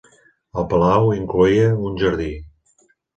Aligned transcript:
El 0.61 0.63
palau 0.69 1.11
incloïa 1.17 1.67
un 1.91 1.99
jardí. 2.05 2.31